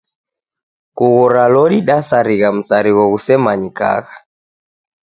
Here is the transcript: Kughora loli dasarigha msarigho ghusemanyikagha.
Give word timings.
Kughora 0.97 1.45
loli 1.53 1.77
dasarigha 1.87 2.49
msarigho 2.57 3.03
ghusemanyikagha. 3.11 4.15